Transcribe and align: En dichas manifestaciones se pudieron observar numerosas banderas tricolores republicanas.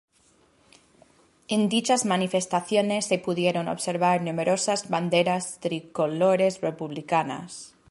En 1.47 1.69
dichas 1.69 2.05
manifestaciones 2.05 3.05
se 3.05 3.19
pudieron 3.19 3.67
observar 3.67 4.23
numerosas 4.23 4.89
banderas 4.89 5.59
tricolores 5.59 6.59
republicanas. 6.61 7.75